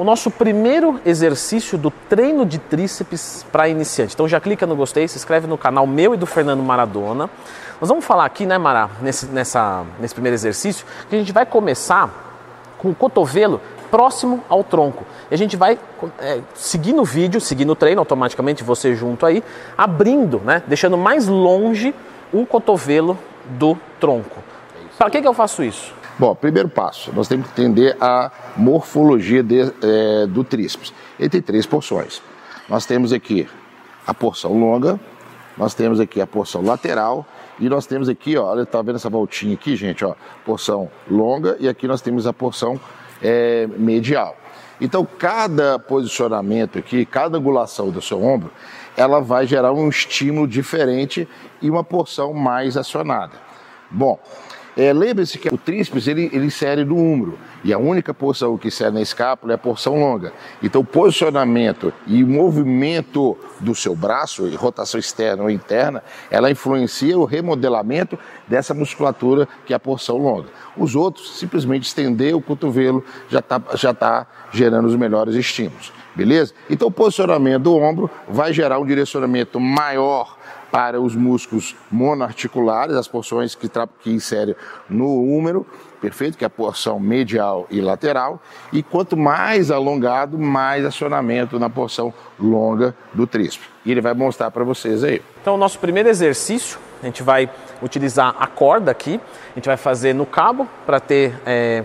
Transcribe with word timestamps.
o 0.00 0.04
nosso 0.04 0.30
primeiro 0.30 0.98
exercício 1.04 1.76
do 1.76 1.90
treino 1.90 2.46
de 2.46 2.58
tríceps 2.58 3.44
para 3.52 3.68
iniciante. 3.68 4.14
Então 4.14 4.26
já 4.26 4.40
clica 4.40 4.66
no 4.66 4.74
gostei, 4.74 5.06
se 5.06 5.18
inscreve 5.18 5.46
no 5.46 5.58
canal 5.58 5.86
meu 5.86 6.14
e 6.14 6.16
do 6.16 6.24
Fernando 6.24 6.62
Maradona. 6.62 7.28
Nós 7.78 7.90
vamos 7.90 8.02
falar 8.02 8.24
aqui, 8.24 8.46
né, 8.46 8.56
Mara, 8.56 8.88
nesse, 9.02 9.26
nessa, 9.26 9.84
nesse 9.98 10.14
primeiro 10.14 10.34
exercício, 10.34 10.86
que 11.10 11.16
a 11.16 11.18
gente 11.18 11.32
vai 11.32 11.44
começar 11.44 12.08
com 12.78 12.88
o 12.88 12.94
cotovelo 12.94 13.60
próximo 13.90 14.42
ao 14.48 14.64
tronco. 14.64 15.04
E 15.30 15.34
a 15.34 15.36
gente 15.36 15.54
vai 15.54 15.78
é, 16.18 16.40
seguindo 16.54 17.02
o 17.02 17.04
vídeo, 17.04 17.38
seguindo 17.38 17.68
o 17.68 17.76
treino, 17.76 18.00
automaticamente 18.00 18.64
você 18.64 18.94
junto 18.94 19.26
aí, 19.26 19.44
abrindo, 19.76 20.40
né, 20.42 20.62
deixando 20.66 20.96
mais 20.96 21.26
longe 21.26 21.94
o 22.32 22.46
cotovelo 22.46 23.18
do 23.50 23.76
tronco. 24.00 24.42
Para 24.96 25.10
que, 25.10 25.20
que 25.20 25.28
eu 25.28 25.34
faço 25.34 25.62
isso? 25.62 25.99
Bom, 26.20 26.34
primeiro 26.34 26.68
passo, 26.68 27.10
nós 27.14 27.28
temos 27.28 27.46
que 27.46 27.62
entender 27.62 27.96
a 27.98 28.30
morfologia 28.54 29.42
de, 29.42 29.62
é, 29.62 30.26
do 30.26 30.44
tríceps. 30.44 30.92
Ele 31.18 31.30
tem 31.30 31.40
três 31.40 31.64
porções. 31.64 32.20
Nós 32.68 32.84
temos 32.84 33.10
aqui 33.10 33.48
a 34.06 34.12
porção 34.12 34.52
longa, 34.52 35.00
nós 35.56 35.72
temos 35.72 35.98
aqui 35.98 36.20
a 36.20 36.26
porção 36.26 36.60
lateral 36.60 37.26
e 37.58 37.70
nós 37.70 37.86
temos 37.86 38.06
aqui, 38.06 38.36
ó, 38.36 38.50
olha, 38.50 38.66
tá 38.66 38.82
vendo 38.82 38.96
essa 38.96 39.08
voltinha 39.08 39.54
aqui, 39.54 39.74
gente, 39.76 40.04
ó, 40.04 40.14
porção 40.44 40.90
longa 41.10 41.56
e 41.58 41.66
aqui 41.66 41.88
nós 41.88 42.02
temos 42.02 42.26
a 42.26 42.34
porção 42.34 42.78
é, 43.22 43.66
medial. 43.78 44.36
Então, 44.78 45.08
cada 45.18 45.78
posicionamento 45.78 46.78
aqui, 46.78 47.06
cada 47.06 47.38
angulação 47.38 47.88
do 47.88 48.02
seu 48.02 48.22
ombro, 48.22 48.52
ela 48.94 49.22
vai 49.22 49.46
gerar 49.46 49.72
um 49.72 49.88
estímulo 49.88 50.46
diferente 50.46 51.26
e 51.62 51.70
uma 51.70 51.82
porção 51.82 52.34
mais 52.34 52.76
acionada. 52.76 53.48
Bom, 53.90 54.20
é, 54.76 54.92
Lembre-se 54.92 55.38
que 55.38 55.52
o 55.52 55.58
tríceps 55.58 56.06
ele, 56.06 56.30
ele 56.32 56.46
insere 56.46 56.84
no 56.84 56.96
úmero 56.96 57.38
e 57.64 57.72
a 57.72 57.78
única 57.78 58.14
porção 58.14 58.56
que 58.56 58.68
insere 58.68 58.92
na 58.92 59.00
escápula 59.00 59.52
é 59.52 59.54
a 59.54 59.58
porção 59.58 59.98
longa. 59.98 60.32
Então, 60.62 60.80
o 60.80 60.84
posicionamento 60.84 61.92
e 62.06 62.22
o 62.22 62.26
movimento 62.26 63.36
do 63.58 63.74
seu 63.74 63.94
braço, 63.94 64.48
rotação 64.56 64.98
externa 64.98 65.42
ou 65.42 65.50
interna, 65.50 66.02
ela 66.30 66.50
influencia 66.50 67.18
o 67.18 67.24
remodelamento 67.24 68.18
dessa 68.48 68.72
musculatura 68.72 69.46
que 69.66 69.72
é 69.72 69.76
a 69.76 69.80
porção 69.80 70.16
longa. 70.16 70.48
Os 70.76 70.94
outros, 70.94 71.38
simplesmente 71.38 71.86
estender 71.86 72.34
o 72.34 72.40
cotovelo, 72.40 73.04
já 73.28 73.40
está 73.40 73.60
já 73.74 73.94
tá 73.94 74.26
gerando 74.52 74.86
os 74.86 74.96
melhores 74.96 75.34
estímulos. 75.34 75.92
Beleza? 76.14 76.52
Então, 76.68 76.88
o 76.88 76.90
posicionamento 76.90 77.62
do 77.62 77.76
ombro 77.76 78.10
vai 78.28 78.52
gerar 78.52 78.78
um 78.78 78.86
direcionamento 78.86 79.60
maior 79.60 80.36
para 80.70 81.00
os 81.00 81.16
músculos 81.16 81.76
monoarticulares, 81.90 82.94
as 82.94 83.08
porções 83.08 83.54
que, 83.54 83.68
que 84.00 84.10
inserem 84.10 84.54
no 84.88 85.22
úmero, 85.22 85.66
perfeito? 86.00 86.38
Que 86.38 86.44
é 86.44 86.46
a 86.46 86.50
porção 86.50 86.98
medial 87.00 87.66
e 87.70 87.80
lateral. 87.80 88.40
E 88.72 88.82
quanto 88.82 89.16
mais 89.16 89.70
alongado, 89.70 90.38
mais 90.38 90.84
acionamento 90.84 91.58
na 91.58 91.68
porção 91.68 92.12
longa 92.38 92.94
do 93.12 93.26
tríceps. 93.26 93.68
E 93.84 93.90
ele 93.90 94.00
vai 94.00 94.14
mostrar 94.14 94.50
para 94.50 94.64
vocês 94.64 95.02
aí. 95.02 95.20
Então, 95.40 95.54
o 95.54 95.58
nosso 95.58 95.78
primeiro 95.78 96.08
exercício, 96.08 96.78
a 97.02 97.06
gente 97.06 97.22
vai 97.22 97.50
utilizar 97.82 98.34
a 98.38 98.46
corda 98.46 98.90
aqui, 98.90 99.20
a 99.52 99.54
gente 99.54 99.66
vai 99.66 99.76
fazer 99.76 100.14
no 100.14 100.26
cabo 100.26 100.68
para 100.86 101.00
ter. 101.00 101.34
É 101.44 101.84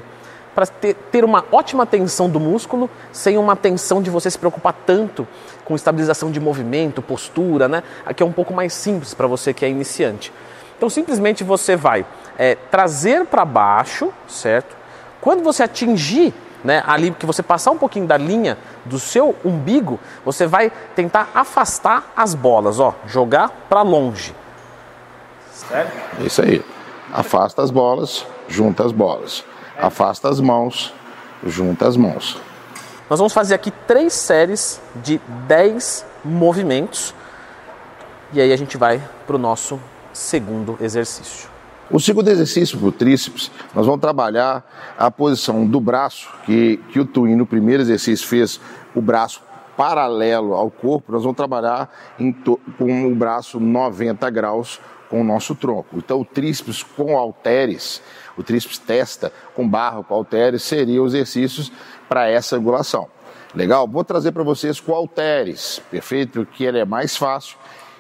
para 0.56 0.66
ter, 0.66 0.96
ter 1.12 1.26
uma 1.26 1.44
ótima 1.52 1.86
tensão 1.86 2.30
do 2.30 2.40
músculo, 2.40 2.90
sem 3.12 3.38
uma 3.38 3.56
tensão 3.56 4.02
de 4.02 4.10
você 4.10 4.32
se 4.32 4.40
preocupar 4.40 4.74
tanto 4.86 5.28
com 5.66 5.76
estabilização 5.76 6.32
de 6.32 6.40
movimento, 6.40 7.02
postura, 7.02 7.68
né? 7.68 7.84
Aqui 8.06 8.24
é 8.24 8.26
um 8.26 8.32
pouco 8.32 8.54
mais 8.54 8.74
simples 8.74 9.14
para 9.14 9.28
você 9.28 9.54
que 9.54 9.66
é 9.66 9.70
iniciante. 9.70 10.32
Então, 10.78 10.90
simplesmente 10.90 11.44
você 11.44 11.76
vai 11.76 12.06
é, 12.38 12.56
trazer 12.56 13.26
para 13.26 13.44
baixo, 13.44 14.14
certo? 14.28 14.76
Quando 15.20 15.44
você 15.44 15.64
atingir 15.64 16.34
né, 16.64 16.84
ali 16.88 17.12
que 17.12 17.26
você 17.26 17.44
passar 17.44 17.72
um 17.72 17.78
pouquinho 17.78 18.08
da 18.08 18.18
linha 18.18 18.58
do 18.86 18.98
seu 19.00 19.36
umbigo, 19.44 20.00
você 20.24 20.48
vai 20.48 20.72
tentar 20.96 21.30
afastar 21.34 22.12
as 22.16 22.34
bolas, 22.34 22.80
ó, 22.80 22.96
jogar 23.06 23.50
para 23.70 23.82
longe. 23.82 24.34
Certo? 25.52 25.92
Isso 26.22 26.42
aí. 26.42 26.64
Afasta 27.14 27.62
as 27.62 27.72
bolas, 27.72 28.26
junta 28.48 28.86
as 28.86 28.92
bolas. 28.92 29.44
Afasta 29.78 30.30
as 30.30 30.40
mãos, 30.40 30.94
junta 31.46 31.88
as 31.88 31.98
mãos. 31.98 32.40
Nós 33.10 33.20
vamos 33.20 33.34
fazer 33.34 33.54
aqui 33.54 33.72
três 33.88 34.14
séries 34.14 34.82
de 34.96 35.20
10 35.48 36.06
movimentos 36.24 37.14
e 38.34 38.42
aí 38.42 38.52
a 38.52 38.58
gente 38.58 38.78
vai 38.78 39.02
para 39.28 39.36
o 39.36 39.40
nosso 39.40 39.80
segundo 40.12 40.78
exercício. 40.82 41.50
O 41.92 42.00
segundo 42.00 42.28
exercício 42.30 42.80
para 42.80 42.88
o 42.88 42.92
tríceps, 42.92 43.52
nós 43.76 43.86
vamos 43.86 44.02
trabalhar 44.02 44.66
a 44.98 45.12
posição 45.12 45.68
do 45.68 45.80
braço, 45.80 46.28
que, 46.46 46.78
que 46.92 47.00
o 47.00 47.06
Twin 47.06 47.36
no 47.36 47.46
primeiro 47.46 47.84
exercício 47.84 48.28
fez 48.28 48.60
o 48.96 49.02
braço 49.02 49.44
paralelo 49.78 50.56
ao 50.56 50.72
corpo, 50.72 51.12
nós 51.12 51.22
vamos 51.22 51.38
trabalhar 51.38 51.90
com 52.78 53.12
o 53.12 53.16
braço 53.16 53.60
90 53.60 54.28
graus 54.32 54.80
com 55.10 55.22
o 55.22 55.24
nosso 55.24 55.56
tronco. 55.56 55.98
Então 55.98 56.22
o 56.22 56.26
tríceps 56.26 56.84
com 56.84 57.18
halteres 57.18 58.02
o 58.38 58.44
tríceps 58.44 58.78
testa 58.78 59.32
com 59.54 59.68
barra, 59.68 60.04
com 60.04 60.14
halteres, 60.14 60.64
seriam 60.64 61.06
exercícios 61.06 61.72
para 62.08 62.28
essa 62.28 62.56
angulação. 62.56 63.08
Legal? 63.54 63.88
Vou 63.88 64.04
trazer 64.04 64.32
para 64.32 64.44
vocês 64.44 64.80
com 64.80 64.94
halteres, 64.94 65.82
perfeito? 65.90 66.46
Que 66.46 66.66
ele 66.66 66.80
é 66.80 66.86
mais 66.86 67.16
fácil 67.16 67.58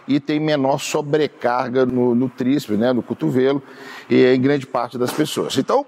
e 0.07 0.19
tem 0.19 0.39
menor 0.39 0.79
sobrecarga 0.79 1.85
no, 1.85 2.13
no 2.13 2.29
tríceps, 2.29 2.77
né, 2.77 2.93
no 2.93 3.01
cotovelo 3.01 3.63
e 4.09 4.25
em 4.25 4.39
grande 4.39 4.67
parte 4.67 4.97
das 4.97 5.11
pessoas. 5.11 5.57
Então, 5.57 5.85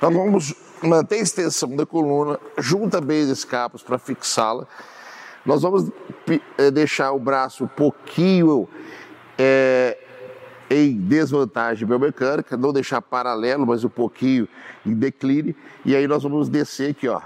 nós 0.00 0.12
vamos 0.12 0.54
manter 0.82 1.16
a 1.16 1.22
extensão 1.22 1.74
da 1.74 1.86
coluna, 1.86 2.38
junta 2.58 3.00
bem 3.00 3.22
as 3.22 3.28
escapas 3.28 3.82
para 3.82 3.98
fixá-la. 3.98 4.66
Nós 5.44 5.62
vamos 5.62 5.90
eh, 6.58 6.70
deixar 6.70 7.12
o 7.12 7.18
braço 7.18 7.64
um 7.64 7.68
pouquinho 7.68 8.68
é, 9.38 9.98
em 10.70 10.96
desvantagem 10.96 11.86
biomecânica, 11.86 12.56
não 12.56 12.72
deixar 12.72 13.00
paralelo, 13.00 13.66
mas 13.66 13.84
um 13.84 13.88
pouquinho 13.88 14.48
em 14.84 14.94
declínio. 14.94 15.54
E 15.84 15.94
aí 15.94 16.06
nós 16.06 16.22
vamos 16.22 16.48
descer 16.48 16.90
aqui, 16.90 17.08
ó. 17.08 17.20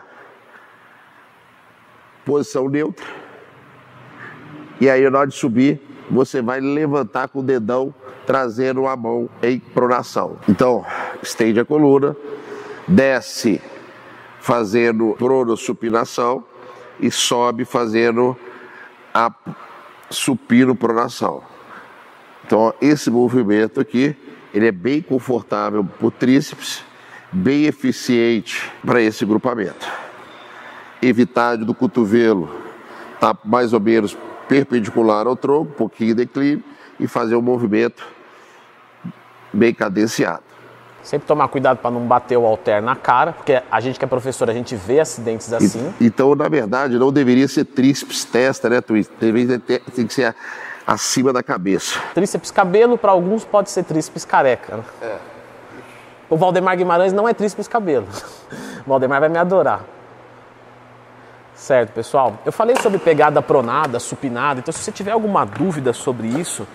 Posição 2.25 2.69
neutra. 2.69 3.07
E 4.81 4.89
aí 4.89 5.09
na 5.09 5.19
hora 5.19 5.29
de 5.29 5.35
subir, 5.35 5.81
você 6.11 6.41
vai 6.41 6.61
levantar 6.61 7.29
com 7.29 7.41
o 7.41 7.43
dedão, 7.43 7.95
trazendo 8.27 8.87
a 8.87 8.97
mão 8.97 9.29
em 9.43 9.59
pronação. 9.59 10.39
Então, 10.49 10.85
estende 11.23 11.61
a 11.61 11.65
coluna, 11.65 12.17
desce 12.87 13.61
fazendo 14.41 15.15
pronossupinação 15.19 16.45
e 17.01 17.11
sobe 17.11 17.65
fazendo 17.65 18.37
a 19.13 19.33
supino 20.11 20.75
pronação. 20.75 21.43
Então, 22.48 22.72
esse 22.81 23.10
movimento 23.10 23.78
aqui, 23.78 24.16
ele 24.54 24.66
é 24.66 24.72
bem 24.72 25.03
confortável 25.03 25.84
para 25.84 26.06
o 26.06 26.10
tríceps, 26.10 26.82
bem 27.31 27.66
eficiente 27.66 28.72
para 28.82 29.03
esse 29.03 29.22
grupamento. 29.26 29.86
Evitar 31.03 31.59
do 31.59 31.75
cotovelo 31.75 32.48
estar 33.12 33.34
tá 33.34 33.41
mais 33.44 33.75
ou 33.75 33.81
menos 33.81 34.16
perpendicular 34.48 35.26
ao 35.26 35.36
tronco, 35.36 35.72
um 35.72 35.75
pouquinho 35.75 36.14
de 36.14 36.25
declínio, 36.25 36.64
e 36.98 37.06
fazer 37.06 37.36
um 37.36 37.42
movimento 37.42 38.03
bem 39.53 39.75
cadenciado. 39.75 40.42
Sempre 41.03 41.28
tomar 41.28 41.48
cuidado 41.48 41.76
para 41.76 41.91
não 41.91 42.06
bater 42.06 42.38
o 42.38 42.47
halter 42.47 42.80
na 42.80 42.97
cara, 42.97 43.34
porque 43.34 43.62
a 43.70 43.78
gente 43.78 43.98
que 43.98 44.06
é 44.06 44.09
professor, 44.09 44.48
a 44.48 44.54
gente 44.54 44.75
vê 44.75 45.00
acidentes 45.00 45.53
assim. 45.53 45.92
E, 46.00 46.06
então, 46.06 46.34
na 46.34 46.48
verdade, 46.48 46.98
não 46.98 47.12
deveria 47.12 47.47
ser 47.47 47.66
tríceps 47.66 48.25
testa, 48.25 48.70
né, 48.70 48.80
Twist? 48.80 49.12
Deveria 49.20 49.59
ter, 49.59 49.80
tem 49.94 50.06
que 50.06 50.15
ser 50.15 50.34
acima 50.88 51.34
da 51.34 51.43
cabeça. 51.43 52.00
Tríceps 52.15 52.50
cabelo, 52.50 52.97
para 52.97 53.12
alguns 53.12 53.44
pode 53.44 53.71
ser 53.71 53.84
tríceps 53.84 54.25
careca. 54.25 54.78
Né? 54.78 54.84
É. 55.03 55.16
O 56.31 56.37
Valdemar 56.37 56.78
Guimarães 56.78 57.12
não 57.12 57.28
é 57.28 57.34
tríceps 57.34 57.69
cabelo. 57.69 58.09
O 58.87 58.88
Valdemar 58.88 59.21
vai 59.21 59.28
me 59.28 59.37
adorar. 59.37 59.84
Certo, 61.54 61.92
pessoal? 61.92 62.39
Eu 62.47 62.51
falei 62.51 62.74
sobre 62.77 62.98
pegada 62.98 63.42
pronada, 63.42 64.01
supinada, 64.01 64.60
então 64.60 64.72
se 64.72 64.78
você 64.78 64.91
tiver 64.91 65.10
alguma 65.10 65.45
dúvida 65.45 65.92
sobre 65.92 66.27
isso, 66.27 66.66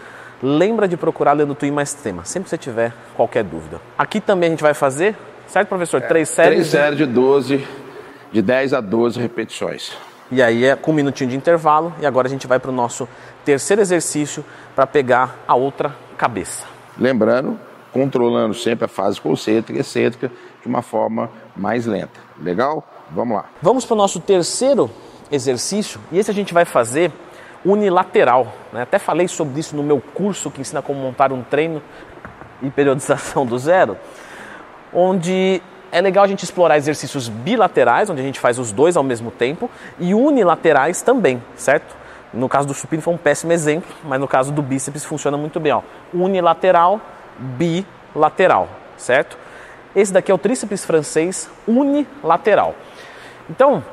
lembra 0.43 0.87
de 0.87 0.95
procurar 0.95 1.33
lendo 1.33 1.55
Twin 1.55 1.71
Mais 1.71 1.91
Tema, 1.91 2.23
sempre 2.23 2.43
que 2.43 2.49
você 2.51 2.57
tiver 2.57 2.93
qualquer 3.15 3.43
dúvida. 3.43 3.81
Aqui 3.97 4.21
também 4.21 4.49
a 4.49 4.49
gente 4.51 4.61
vai 4.61 4.75
fazer, 4.75 5.15
certo, 5.47 5.69
professor? 5.69 6.03
É, 6.03 6.05
três 6.05 6.29
séries? 6.29 6.53
Três 6.53 6.67
séries 6.67 6.97
de 6.99 7.05
12, 7.07 7.67
de 8.31 8.41
10 8.43 8.73
a 8.75 8.81
12 8.81 9.19
repetições. 9.19 9.97
E 10.31 10.41
aí 10.41 10.65
é 10.65 10.75
com 10.75 10.91
um 10.91 10.95
minutinho 10.95 11.29
de 11.29 11.35
intervalo 11.35 11.93
e 11.99 12.05
agora 12.05 12.27
a 12.27 12.29
gente 12.29 12.47
vai 12.47 12.59
para 12.59 12.71
o 12.71 12.73
nosso 12.73 13.07
terceiro 13.45 13.81
exercício 13.81 14.43
para 14.75 14.87
pegar 14.87 15.35
a 15.47 15.55
outra 15.55 15.95
cabeça. 16.17 16.65
Lembrando, 16.97 17.59
controlando 17.91 18.53
sempre 18.53 18.85
a 18.85 18.87
fase 18.87 19.19
concêntrica 19.21 19.77
e 19.77 19.81
excêntrica 19.81 20.31
de 20.61 20.67
uma 20.67 20.81
forma 20.81 21.29
mais 21.55 21.85
lenta. 21.85 22.19
Legal? 22.41 22.83
Vamos 23.11 23.37
lá. 23.37 23.45
Vamos 23.61 23.85
para 23.85 23.93
o 23.93 23.97
nosso 23.97 24.19
terceiro 24.19 24.89
exercício 25.31 25.99
e 26.11 26.17
esse 26.17 26.31
a 26.31 26.33
gente 26.33 26.53
vai 26.53 26.65
fazer 26.65 27.11
unilateral. 27.65 28.53
Né? 28.71 28.81
Até 28.81 28.99
falei 28.99 29.27
sobre 29.27 29.59
isso 29.59 29.75
no 29.75 29.83
meu 29.83 30.01
curso 30.01 30.49
que 30.49 30.61
ensina 30.61 30.81
como 30.81 30.99
montar 30.99 31.31
um 31.31 31.43
treino 31.43 31.81
e 32.61 32.69
periodização 32.69 33.45
do 33.45 33.57
zero, 33.57 33.97
onde 34.93 35.61
é 35.93 36.01
legal 36.01 36.23
a 36.23 36.27
gente 36.27 36.43
explorar 36.43 36.75
exercícios 36.75 37.29
bilaterais, 37.29 38.09
onde 38.09 38.19
a 38.19 38.23
gente 38.23 38.39
faz 38.39 38.57
os 38.57 38.71
dois 38.71 38.97
ao 38.97 39.03
mesmo 39.03 39.29
tempo, 39.29 39.69
e 39.99 40.15
unilaterais 40.15 41.03
também, 41.03 41.41
certo? 41.55 41.95
No 42.33 42.49
caso 42.49 42.67
do 42.67 42.73
supino 42.73 42.99
foi 42.99 43.13
um 43.13 43.17
péssimo 43.17 43.53
exemplo, 43.53 43.95
mas 44.03 44.19
no 44.19 44.27
caso 44.27 44.51
do 44.51 44.63
bíceps 44.63 45.05
funciona 45.05 45.37
muito 45.37 45.59
bem. 45.59 45.71
Ó. 45.71 45.83
Unilateral, 46.11 46.99
bilateral, 47.37 48.67
certo? 48.97 49.37
Esse 49.95 50.11
daqui 50.11 50.31
é 50.31 50.33
o 50.33 50.37
tríceps 50.39 50.83
francês 50.83 51.47
unilateral. 51.67 52.73
Então, 53.47 53.83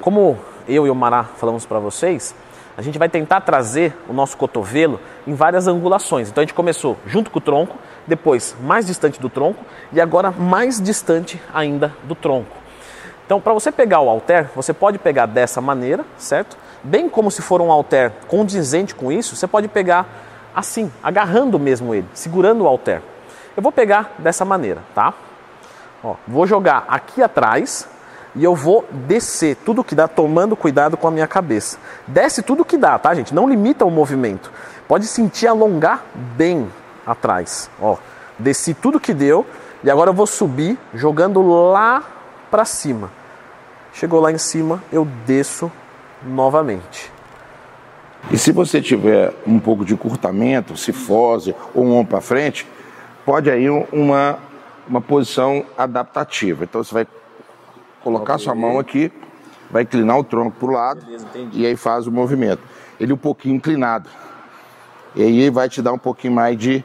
como 0.00 0.36
eu 0.66 0.84
e 0.84 0.90
o 0.90 0.94
Mará 0.96 1.22
falamos 1.22 1.64
para 1.64 1.78
vocês, 1.78 2.34
a 2.76 2.82
gente 2.82 2.98
vai 2.98 3.08
tentar 3.08 3.40
trazer 3.40 3.96
o 4.08 4.12
nosso 4.12 4.36
cotovelo 4.36 5.00
em 5.26 5.34
várias 5.34 5.66
angulações. 5.66 6.28
Então 6.28 6.42
a 6.42 6.44
gente 6.44 6.54
começou 6.54 6.96
junto 7.06 7.30
com 7.30 7.38
o 7.38 7.42
tronco, 7.42 7.76
depois 8.06 8.54
mais 8.60 8.86
distante 8.86 9.20
do 9.20 9.30
tronco 9.30 9.64
e 9.92 10.00
agora 10.00 10.30
mais 10.30 10.80
distante 10.80 11.40
ainda 11.52 11.92
do 12.04 12.14
tronco. 12.14 12.56
Então, 13.24 13.40
para 13.40 13.52
você 13.52 13.72
pegar 13.72 14.00
o 14.00 14.08
halter, 14.08 14.48
você 14.54 14.72
pode 14.72 14.98
pegar 14.98 15.26
dessa 15.26 15.60
maneira, 15.60 16.04
certo? 16.16 16.56
Bem 16.84 17.08
como 17.08 17.28
se 17.28 17.42
for 17.42 17.60
um 17.60 17.72
halter 17.72 18.12
condizente 18.28 18.94
com 18.94 19.10
isso, 19.10 19.34
você 19.34 19.48
pode 19.48 19.66
pegar 19.66 20.06
assim, 20.54 20.92
agarrando 21.02 21.58
mesmo 21.58 21.92
ele, 21.92 22.06
segurando 22.14 22.62
o 22.62 22.68
halter. 22.68 23.02
Eu 23.56 23.62
vou 23.62 23.72
pegar 23.72 24.14
dessa 24.18 24.44
maneira, 24.44 24.80
tá? 24.94 25.12
Ó, 26.04 26.14
vou 26.28 26.46
jogar 26.46 26.84
aqui 26.86 27.20
atrás 27.20 27.88
e 28.36 28.44
eu 28.44 28.54
vou 28.54 28.84
descer 29.08 29.56
tudo 29.56 29.82
que 29.82 29.94
dá, 29.94 30.06
tomando 30.06 30.54
cuidado 30.54 30.96
com 30.96 31.08
a 31.08 31.10
minha 31.10 31.26
cabeça. 31.26 31.78
Desce 32.06 32.42
tudo 32.42 32.64
que 32.64 32.76
dá, 32.76 32.98
tá, 32.98 33.14
gente? 33.14 33.34
Não 33.34 33.48
limita 33.48 33.84
o 33.84 33.90
movimento. 33.90 34.52
Pode 34.86 35.06
sentir 35.06 35.46
alongar 35.46 36.04
bem 36.36 36.70
atrás. 37.06 37.70
Ó, 37.80 37.96
desci 38.38 38.74
tudo 38.74 39.00
que 39.00 39.14
deu 39.14 39.46
e 39.82 39.90
agora 39.90 40.10
eu 40.10 40.14
vou 40.14 40.26
subir 40.26 40.78
jogando 40.92 41.40
lá 41.70 42.04
para 42.50 42.66
cima. 42.66 43.10
Chegou 43.94 44.20
lá 44.20 44.30
em 44.30 44.38
cima, 44.38 44.82
eu 44.92 45.08
desço 45.26 45.72
novamente. 46.22 47.10
E 48.30 48.36
se 48.36 48.52
você 48.52 48.82
tiver 48.82 49.32
um 49.46 49.58
pouco 49.58 49.84
de 49.84 49.96
curtamento, 49.96 50.76
cifose 50.76 51.54
ou 51.74 51.84
um 51.84 51.92
ombro 51.92 52.10
para 52.10 52.20
frente, 52.20 52.66
pode 53.24 53.50
aí 53.50 53.70
uma, 53.70 54.38
uma 54.86 55.00
posição 55.00 55.64
adaptativa. 55.78 56.64
Então 56.64 56.84
você 56.84 56.92
vai 56.92 57.06
colocar 58.06 58.38
sua 58.38 58.54
mão 58.54 58.78
aqui, 58.78 59.10
vai 59.68 59.82
inclinar 59.82 60.16
o 60.16 60.22
tronco 60.22 60.56
para 60.60 60.68
o 60.68 60.70
lado 60.70 61.04
Beleza, 61.04 61.26
e 61.52 61.66
aí 61.66 61.74
faz 61.74 62.06
o 62.06 62.12
movimento. 62.12 62.62
Ele 63.00 63.12
um 63.12 63.16
pouquinho 63.16 63.56
inclinado. 63.56 64.08
E 65.16 65.24
aí 65.24 65.50
vai 65.50 65.68
te 65.68 65.82
dar 65.82 65.92
um 65.92 65.98
pouquinho 65.98 66.32
mais 66.32 66.56
de 66.56 66.84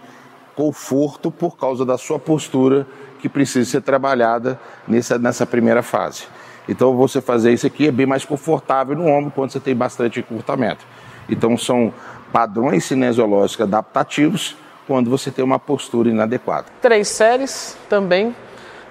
conforto 0.56 1.30
por 1.30 1.56
causa 1.58 1.86
da 1.86 1.96
sua 1.96 2.18
postura 2.18 2.88
que 3.20 3.30
precisa 3.30 3.70
ser 3.70 3.82
trabalhada 3.82 4.60
nessa, 4.88 5.20
nessa 5.20 5.46
primeira 5.46 5.84
fase. 5.84 6.24
Então 6.68 6.96
você 6.96 7.22
fazer 7.22 7.54
isso 7.54 7.68
aqui 7.68 7.88
é 7.88 7.92
bem 7.92 8.08
mais 8.08 8.26
confortável 8.26 8.96
no 8.96 9.06
ombro 9.06 9.30
quando 9.30 9.52
você 9.52 9.60
tem 9.60 9.76
bastante 9.76 10.22
encurtamento. 10.22 10.84
Então 11.30 11.56
são 11.56 11.94
padrões 12.34 12.86
cinesiológicos 12.86 13.62
adaptativos 13.62 14.56
quando 14.88 15.08
você 15.08 15.30
tem 15.30 15.46
uma 15.46 15.60
postura 15.60 16.10
inadequada. 16.10 16.66
Três 16.82 17.10
séries 17.10 17.78
também 17.88 18.36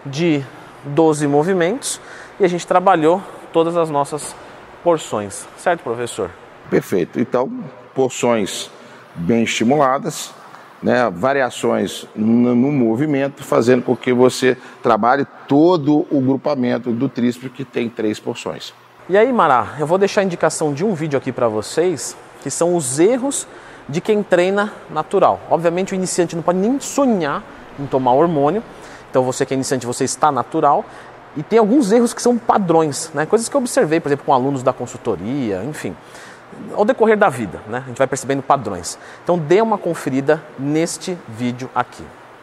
de 0.06 0.44
12 0.85 1.27
movimentos 1.27 2.00
e 2.41 2.45
a 2.45 2.49
gente 2.49 2.67
trabalhou 2.67 3.23
todas 3.53 3.77
as 3.77 3.91
nossas 3.91 4.35
porções, 4.83 5.47
certo, 5.59 5.83
professor? 5.83 6.31
Perfeito. 6.71 7.21
Então, 7.21 7.53
porções 7.95 8.71
bem 9.15 9.43
estimuladas, 9.43 10.33
né, 10.83 11.11
variações 11.11 12.07
no, 12.17 12.55
no, 12.55 12.73
movimento, 12.73 13.45
fazendo 13.45 13.83
com 13.83 13.95
que 13.95 14.13
você 14.13 14.57
trabalhe 14.83 15.27
todo 15.47 16.07
o 16.11 16.21
grupamento 16.21 16.91
do 16.91 17.09
tríceps 17.09 17.53
que 17.53 17.65
tem 17.65 17.91
três 17.91 18.19
porções. 18.19 18.73
E 19.07 19.19
aí, 19.19 19.31
Mará, 19.31 19.75
eu 19.79 19.87
vou 19.87 19.99
deixar 19.99 20.23
a 20.23 20.25
indicação 20.25 20.73
de 20.73 20.85
um 20.85 20.95
vídeo 20.95 21.19
aqui 21.19 21.33
para 21.33 21.49
vocês, 21.49 22.17
que 22.43 22.51
são 22.51 22.75
os 22.75 22.99
erros 22.99 23.47
de 23.87 24.01
quem 24.01 24.23
treina 24.23 24.73
natural. 24.89 25.41
Obviamente, 25.51 25.93
o 25.93 25.95
iniciante 25.95 26.35
não 26.35 26.43
pode 26.43 26.59
nem 26.59 26.81
sonhar 26.81 27.43
em 27.79 27.87
tomar 27.87 28.13
hormônio. 28.13 28.63
Então, 29.11 29.25
você 29.25 29.45
que 29.45 29.53
é 29.53 29.57
iniciante, 29.57 29.85
você 29.85 30.05
está 30.05 30.31
natural. 30.31 30.85
E 31.37 31.43
tem 31.43 31.59
alguns 31.59 31.93
erros 31.93 32.12
que 32.12 32.21
são 32.21 32.37
padrões, 32.37 33.11
né? 33.15 33.25
coisas 33.27 33.49
que 33.49 33.56
eu 33.56 33.61
observei, 33.61 34.00
por 34.00 34.09
exemplo, 34.09 34.27
com 34.27 34.35
alunos 34.35 34.62
da 34.62 34.73
consultoria, 34.73 35.62
enfim 35.65 35.94
ao 36.75 36.85
decorrer 36.85 37.17
da 37.17 37.29
vida, 37.29 37.61
né? 37.69 37.82
A 37.85 37.88
gente 37.88 37.99
vai 37.99 38.06
percebendo 38.06 38.43
padrões. 38.43 38.99
Então 39.23 39.38
dê 39.38 39.61
uma 39.61 39.79
conferida 39.79 40.43
neste 40.59 41.17
vídeo 41.29 41.71
aqui. 41.75 42.05